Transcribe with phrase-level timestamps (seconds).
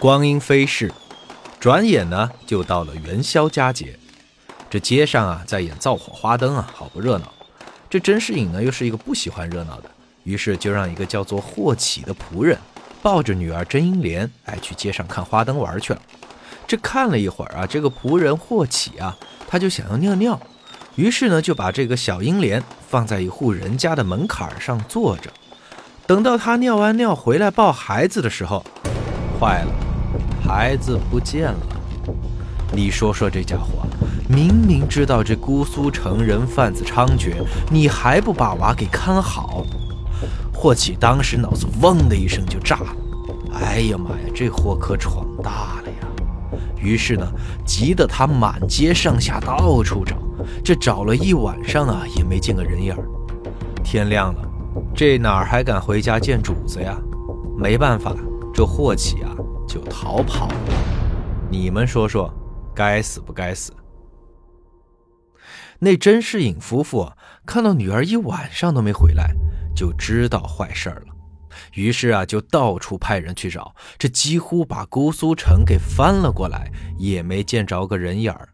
[0.00, 0.92] 光阴飞逝，
[1.58, 3.98] 转眼呢就到了元宵佳节。
[4.70, 7.32] 这街上啊在演造火花灯啊，好不热闹。
[7.90, 9.90] 这甄士隐呢又是一个不喜欢热闹的，
[10.22, 12.56] 于是就让一个叫做霍启的仆人
[13.02, 16.00] 抱着女儿甄英莲，哎，去街上看花灯玩去了。
[16.64, 19.16] 这看了一会儿啊，这个仆人霍启啊，
[19.48, 20.40] 他就想要尿尿，
[20.94, 25.28] 于是呢就把这个小英莲放在一户人家的门槛上坐着。
[26.06, 28.64] 等到他尿完尿回来抱孩子的时候，
[29.40, 29.87] 坏了。
[30.48, 31.58] 孩子不见了，
[32.72, 33.86] 你说说这家伙，
[34.26, 37.34] 明明知道这姑苏城人贩子猖獗，
[37.70, 39.62] 你还不把娃给看好？
[40.54, 42.96] 霍启当时脑子嗡的一声就炸了，
[43.52, 46.58] 哎呀妈呀，这祸可闯大了呀！
[46.80, 47.30] 于是呢，
[47.66, 50.16] 急得他满街上下到处找，
[50.64, 52.96] 这找了一晚上啊，也没见个人影。
[53.84, 54.40] 天亮了，
[54.96, 56.96] 这哪还敢回家见主子呀？
[57.54, 58.14] 没办法，
[58.54, 59.28] 这霍启啊。
[59.68, 60.54] 就逃跑了，
[61.50, 62.32] 你们说说，
[62.74, 63.72] 该死不该死？
[65.78, 67.12] 那甄士隐夫妇，
[67.46, 69.34] 看到女儿一晚上都没回来，
[69.76, 71.14] 就知道坏事儿了。
[71.74, 78.48] 于是啊，就到处派人去找，这几乎把姑苏城给翻了过来，也没见着个人影儿。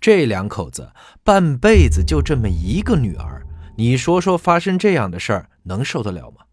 [0.00, 0.90] 这两口子
[1.22, 3.46] 半辈子就这么一个女儿，
[3.76, 6.44] 你说说，发生这样的事儿，能受得了吗？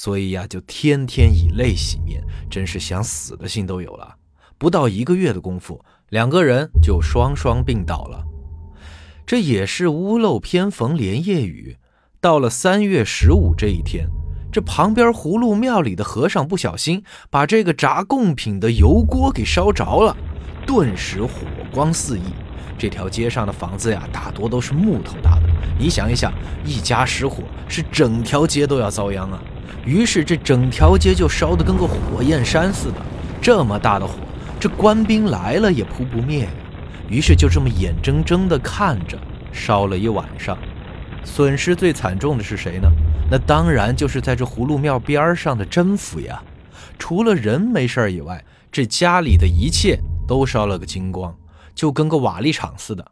[0.00, 4.14] 所以呀，就天天以泪洗面，真是想死的心都有了。
[4.56, 8.24] 不到一个月的功夫，两个人就双双病倒了。
[9.26, 11.78] 这也是屋漏偏逢连夜雨。
[12.20, 14.08] 到了三月十五这一天，
[14.52, 20.16] 这旁边葫芦庙里的和尚不小心把这个炸贡品的油锅给烧着了，
[20.64, 21.30] 顿时火
[21.72, 22.22] 光四溢。
[22.78, 25.48] 这条街上的房子呀，大多都是木头搭的。
[25.76, 26.32] 你想一想，
[26.64, 29.42] 一家失火，是整条街都要遭殃啊！
[29.84, 32.96] 于是这整条街就烧得跟个火焰山似的，
[33.40, 34.14] 这么大的火，
[34.60, 36.50] 这官兵来了也扑不灭呀。
[37.08, 39.18] 于是就这么眼睁睁地看着
[39.52, 40.58] 烧了一晚上，
[41.24, 42.90] 损失最惨重的是谁呢？
[43.30, 46.42] 那当然就是在这葫芦庙边上的甄府呀。
[46.98, 51.34] 除了人没事以外，这家里的一切都烧了个精光，
[51.74, 53.04] 就跟个瓦砾场似的。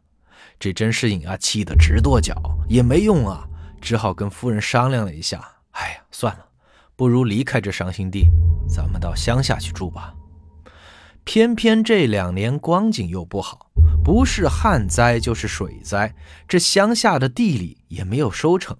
[0.59, 2.35] 这甄士隐啊，气得直跺脚，
[2.67, 3.47] 也没用啊，
[3.79, 5.39] 只好跟夫人商量了一下，
[5.71, 6.46] 哎呀，算了。
[6.97, 8.27] 不如离开这伤心地，
[8.67, 10.15] 咱们到乡下去住吧。
[11.23, 13.69] 偏偏这两年光景又不好，
[14.03, 16.15] 不是旱灾就是水灾，
[16.47, 18.75] 这乡下的地里也没有收成，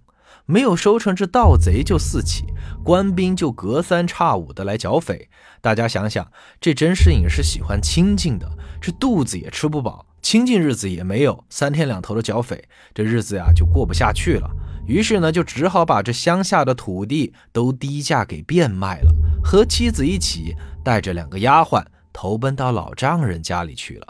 [0.47, 2.45] 没有收成，这盗贼就四起，
[2.83, 5.29] 官兵就隔三差五的来剿匪。
[5.61, 8.49] 大家想想，这甄士隐是喜欢清静的，
[8.81, 14.49] 这肚子也吃不饱，清静日子也没有，三天两头的剿匪，这日子呀就过不下去了。
[14.87, 21.83] 于是呢，就只好把这乡下的土地都低价给变卖了，和妻子一起带着两个丫鬟
[22.13, 24.07] 投奔到老丈人家里去了。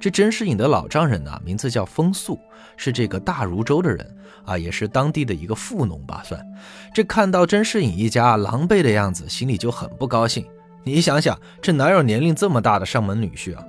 [0.00, 2.38] 这甄士隐的老丈人呢，名字叫风素，
[2.76, 6.44] 是这个大如州的人啊，也是当地的一个富农吧，算。
[6.94, 10.44] 这看到甄士隐一家狼狈的样子，心里就很不高兴。
[10.82, 13.64] 你想想，这哪有年龄这么大的上门女婿啊？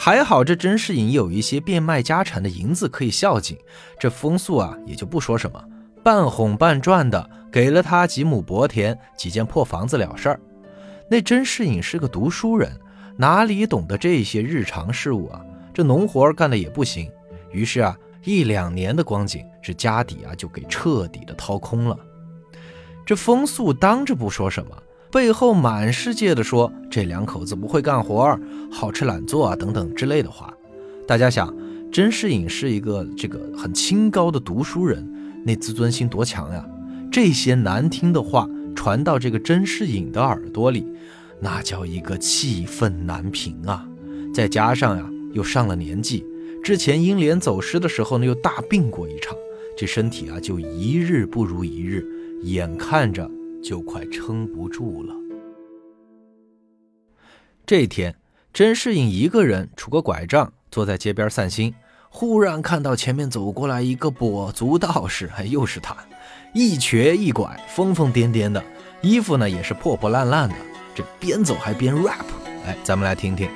[0.00, 3.58] 还好，这甄士隐有一些变卖家产的银子可以孝敬，
[3.98, 5.60] 这风素啊也就不说什么，
[6.04, 10.40] 半哄半赚的给了他几亩薄田、几间破房子了事儿。
[11.10, 12.70] 那甄士隐是个读书人，
[13.16, 15.44] 哪里懂得这些日常事务啊？
[15.74, 17.10] 这农活干的也不行，
[17.50, 21.98] 于是啊，一两年的光景，这家底啊就给彻底的掏空了。
[23.04, 24.80] 这风素当着不说什么。
[25.10, 28.38] 背后满世界的说这两口子不会干活，
[28.70, 30.52] 好吃懒做啊等等之类的话。
[31.06, 31.54] 大家想，
[31.90, 35.10] 甄士隐是一个这个很清高的读书人，
[35.46, 36.62] 那自尊心多强呀！
[37.10, 40.86] 这些难听的话传到这个甄士隐的耳朵里，
[41.40, 43.88] 那叫一个气愤难平啊！
[44.34, 46.22] 再加上呀，又上了年纪，
[46.62, 49.34] 之前英莲走失的时候呢，又大病过一场，
[49.74, 52.04] 这身体啊就一日不如一日，
[52.42, 53.30] 眼看着。
[53.62, 55.14] 就快撑不住了。
[57.66, 58.16] 这天，
[58.52, 61.74] 甄士隐一个人拄个拐杖坐在街边散心，
[62.08, 65.96] 忽然看到前面走过来一个跛足道士，哎，又是他，
[66.54, 68.64] 一瘸一拐，疯疯癫癫的，
[69.02, 70.54] 衣服呢也是破破烂烂的，
[70.94, 72.24] 这边走还边 rap，
[72.64, 73.48] 哎，咱们来听听。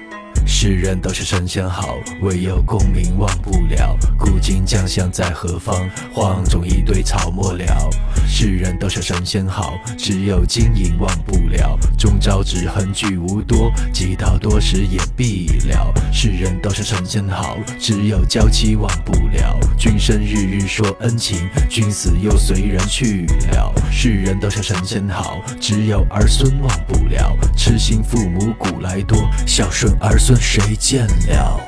[0.44, 3.97] 世人都是神仙好，唯有功名忘不了。
[4.19, 5.88] 古今将相在何方？
[6.12, 7.91] 荒冢一堆草没了。
[8.34, 11.79] 世人都说神仙好，只有金银忘不了。
[11.99, 15.93] 终朝只恨聚无多，积到多时也必了。
[16.11, 19.61] 世人都说神仙好，只有娇妻忘不了。
[19.79, 23.70] 君生日日说恩情，君死又随人去了。
[23.93, 27.37] 世人都说神仙好，只有儿孙忘不了。
[27.55, 31.61] 痴心父母古来多，孝顺儿孙谁见了？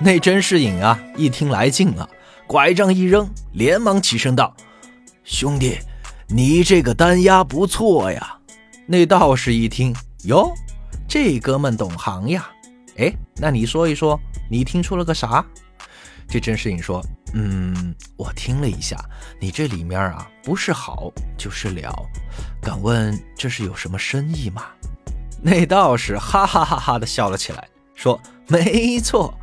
[0.00, 2.10] 那甄士隐啊，一听来劲了，
[2.48, 4.54] 拐杖一扔，连忙起身道
[5.24, 5.78] ：“兄弟。”
[6.26, 8.38] 你这个单押不错呀！
[8.86, 10.50] 那道士一听，哟，
[11.06, 12.50] 这哥们懂行呀。
[12.96, 14.18] 哎，那你说一说，
[14.50, 15.44] 你听出了个啥？
[16.26, 17.04] 这甄士隐说
[17.34, 18.98] ：“嗯，我听了一下，
[19.38, 21.94] 你这里面啊，不是好就是了。
[22.62, 24.62] 敢问这是有什么深意吗？”
[25.42, 28.18] 那道士哈哈哈哈的笑了起来，说
[28.48, 29.38] ：“没错，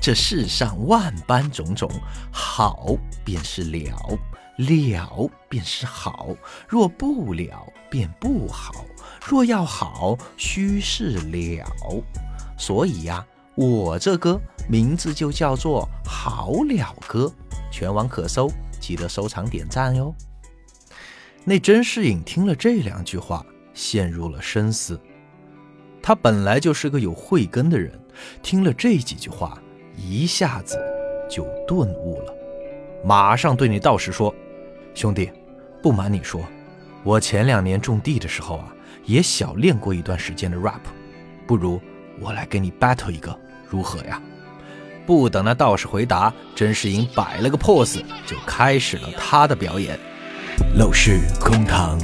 [0.00, 1.90] 这世上万般种种，
[2.32, 4.18] 好便是了。”
[4.56, 6.28] 了便是好，
[6.68, 8.84] 若不了便不好。
[9.26, 11.66] 若要好，须是了。
[12.56, 17.32] 所以呀，我这歌名字就叫做《好了歌》，
[17.72, 18.48] 全网可搜，
[18.78, 20.14] 记得收藏点赞哟。
[21.44, 25.00] 那甄士隐听了这两句话，陷入了深思。
[26.02, 27.98] 他本来就是个有慧根的人，
[28.42, 29.58] 听了这几句话，
[29.96, 30.78] 一下子
[31.28, 32.34] 就顿悟了，
[33.04, 34.34] 马上对那道士说。
[34.94, 35.28] 兄弟，
[35.82, 36.40] 不瞒你说，
[37.02, 38.72] 我前两年种地的时候啊，
[39.04, 40.80] 也小练过一段时间的 rap，
[41.48, 41.80] 不如
[42.20, 43.36] 我来给你 battle 一个，
[43.68, 44.22] 如何呀？
[45.04, 49.98] 不等那道士回答，甄士隐摆了个 pose，就开始了他的表演。
[50.78, 51.98] 陋室空堂，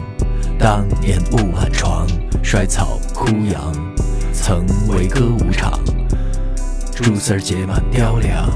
[0.59, 2.05] 当年雾满床，
[2.43, 3.73] 衰草枯杨，
[4.33, 5.79] 曾为歌舞场，
[6.93, 8.51] 朱丝结满雕梁，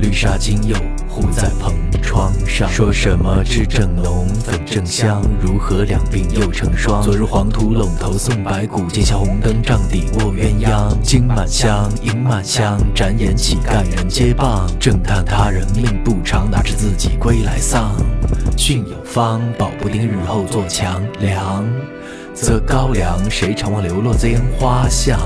[0.00, 0.76] 绿纱今又
[1.12, 1.74] 糊在蓬。
[2.02, 7.02] 窗上说什么脂正浓，粉正香，如何两鬓又成霜？
[7.02, 10.98] 昨日黄土陇头送白骨，今宵红灯帐底卧鸳鸯。
[11.02, 14.66] 金满箱，银满箱，展眼乞丐人皆谤。
[14.78, 17.94] 正叹他人命不长，哪知自己归来丧。
[18.56, 21.64] 训有方，保不定日后做强梁。
[22.34, 25.18] 则高粱，谁常望流落在烟花巷？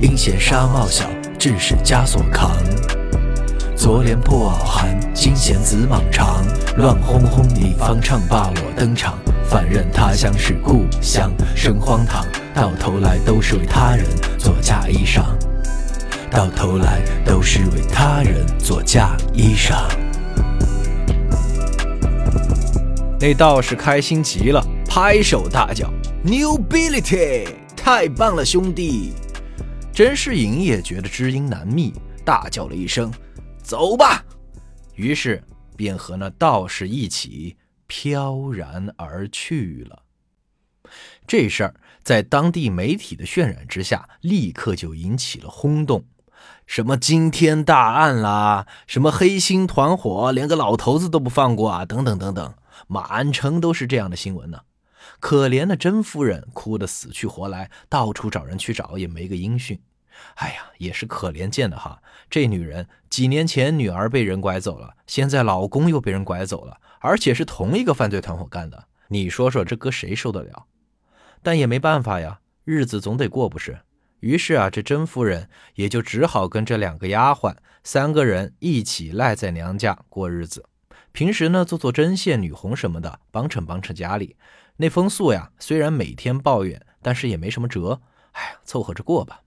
[0.00, 1.06] 因嫌纱帽小，
[1.38, 2.52] 致使枷锁扛。
[3.82, 6.40] 昨怜破袄寒，今嫌紫蟒长。
[6.76, 9.18] 乱哄哄，你方唱罢我登场。
[9.42, 12.24] 反认他乡是故乡，生荒唐。
[12.54, 14.06] 到头来都是为他人
[14.38, 15.24] 做嫁衣裳。
[16.30, 19.74] 到头来都是为他人做嫁衣裳。
[23.18, 25.90] 那道士开心极了，拍手大叫
[26.22, 27.48] ：“New ability！
[27.76, 29.12] 太棒了，兄弟！”
[29.92, 31.92] 甄士隐也觉得知音难觅，
[32.24, 33.10] 大叫了一声。
[33.72, 34.22] 走吧，
[34.96, 35.42] 于是
[35.78, 40.02] 便和那道士一起飘然而去了。
[41.26, 46.04] 这事儿在当地媒体的渲染之下，立刻就引起了轰动。
[46.66, 52.54] 什么惊天大案啦，什么黑心团伙，连个老头子都不放过啊，等等等等，
[52.88, 54.60] 满城都是这样的新闻呢。
[55.18, 59.80] 可怜的甄夫人哭得死去活来，到处找人去找，也没个音讯。
[60.36, 62.02] 哎呀，也是可怜见的哈！
[62.28, 68.84] 这女人几年前女儿被人拐走了，现在老公又被人拐走了，而且是同一个犯罪团伙干的。
[69.08, 70.64] 你说说，这搁谁受得了？
[71.42, 73.80] 但也没办法呀，日子总得过不是？
[74.20, 80.64] 于是啊，这甄夫人也就只好跟这两个丫鬟三个人一起赖在娘家过日子。
[81.10, 84.36] 平时呢，做做针线、女红什么的，帮衬帮衬家里。
[84.76, 88.00] 那风素呀，虽然每天抱怨，但是也没什么辙。
[88.30, 89.42] 哎呀，凑合着过吧。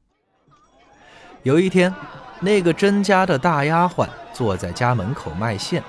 [1.45, 1.93] 有一天，
[2.39, 5.83] 那个甄家的大丫鬟坐在家门口卖线，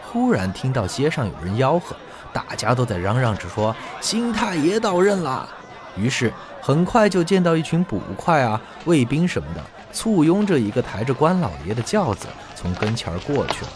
[0.00, 1.96] 忽然听到街上有人吆喝，
[2.32, 5.48] 大家都在嚷嚷着说新太爷到任了。
[5.96, 13.70] 于是很快就见到一群捕快啊、卫兵什么的，簇拥着一个抬着关老爷的轿子从跟前过去了。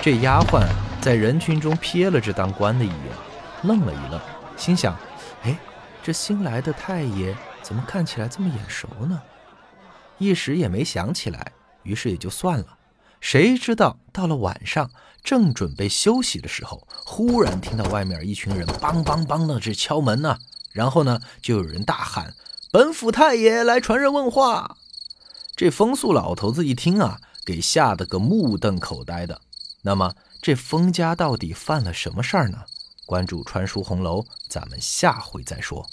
[0.00, 0.66] 这丫鬟
[0.98, 2.98] 在人群中瞥了这当官的一眼，
[3.64, 4.18] 愣了一愣，
[4.56, 4.96] 心想：
[5.42, 5.54] 哎，
[6.02, 9.20] 这新来的太爷怎么看起来这么眼熟呢？
[10.18, 11.52] 一时也没想起来，
[11.82, 12.78] 于是也就算了。
[13.20, 14.90] 谁知道到了晚上，
[15.22, 20.38] 正准备休息的时候，忽然听到外面一群人梆梆梆的这敲门呢。
[20.72, 22.34] 然后呢，就有人大喊
[22.70, 24.76] ：“本府太爷来传人问话。”
[25.56, 29.40] 这风素老头子一听啊，给吓得个目瞪口呆的。
[29.82, 32.58] 那么这风家到底犯了什么事儿呢？
[33.06, 35.86] 关注川书红楼，咱们下回再说。